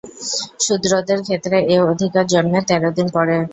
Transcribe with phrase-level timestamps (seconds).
[0.59, 3.35] শূদ্রদের ক্ষেত্রে এ অধিকার জন্মে তেরোদিন পরে।